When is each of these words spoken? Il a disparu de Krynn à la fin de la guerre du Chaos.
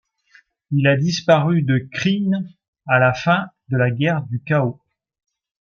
Il 0.71 0.87
a 0.87 0.97
disparu 0.97 1.61
de 1.61 1.87
Krynn 1.91 2.49
à 2.87 2.97
la 2.97 3.13
fin 3.13 3.51
de 3.69 3.77
la 3.77 3.91
guerre 3.91 4.23
du 4.23 4.41
Chaos. 4.41 4.81